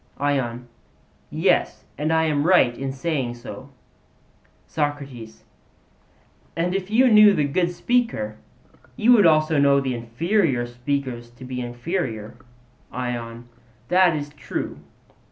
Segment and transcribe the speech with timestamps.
[0.17, 0.67] ION:
[1.29, 3.69] Yes; and I am right in saying so.
[4.65, 5.43] SOCRATES:
[6.55, 8.37] And if you knew the good speaker,
[8.95, 12.35] you would also know the inferior speakers to be inferior?
[12.91, 13.47] ION:
[13.89, 14.79] That is true.